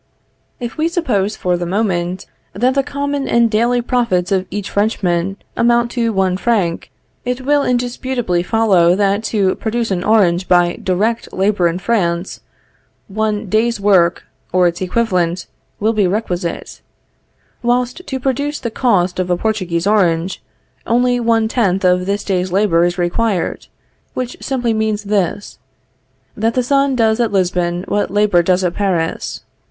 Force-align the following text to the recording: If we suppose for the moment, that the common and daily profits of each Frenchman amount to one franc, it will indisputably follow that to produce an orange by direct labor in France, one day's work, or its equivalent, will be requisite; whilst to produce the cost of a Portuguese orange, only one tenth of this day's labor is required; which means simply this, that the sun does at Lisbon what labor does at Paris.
If 0.59 0.77
we 0.79 0.87
suppose 0.87 1.35
for 1.35 1.57
the 1.57 1.65
moment, 1.67 2.25
that 2.53 2.73
the 2.73 2.81
common 2.81 3.27
and 3.27 3.51
daily 3.51 3.83
profits 3.83 4.31
of 4.31 4.47
each 4.49 4.71
Frenchman 4.71 5.37
amount 5.55 5.91
to 5.91 6.11
one 6.11 6.37
franc, 6.37 6.89
it 7.23 7.41
will 7.41 7.61
indisputably 7.61 8.41
follow 8.41 8.95
that 8.95 9.23
to 9.25 9.53
produce 9.53 9.91
an 9.91 10.03
orange 10.03 10.47
by 10.47 10.79
direct 10.81 11.31
labor 11.31 11.67
in 11.67 11.77
France, 11.77 12.41
one 13.09 13.45
day's 13.45 13.79
work, 13.79 14.23
or 14.51 14.65
its 14.67 14.81
equivalent, 14.81 15.45
will 15.79 15.93
be 15.93 16.07
requisite; 16.07 16.81
whilst 17.61 18.01
to 18.07 18.19
produce 18.19 18.59
the 18.59 18.71
cost 18.71 19.19
of 19.19 19.29
a 19.29 19.37
Portuguese 19.37 19.85
orange, 19.85 20.41
only 20.87 21.19
one 21.19 21.47
tenth 21.47 21.85
of 21.85 22.07
this 22.07 22.23
day's 22.23 22.51
labor 22.51 22.83
is 22.85 22.97
required; 22.97 23.67
which 24.15 24.33
means 24.33 24.45
simply 24.47 24.73
this, 25.11 25.59
that 26.35 26.55
the 26.55 26.63
sun 26.63 26.95
does 26.95 27.19
at 27.19 27.31
Lisbon 27.31 27.85
what 27.87 28.09
labor 28.09 28.41
does 28.41 28.63
at 28.63 28.73
Paris. 28.73 29.43